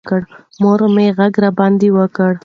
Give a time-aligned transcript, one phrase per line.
[0.61, 2.31] مور مې غږ راباندې وکړ.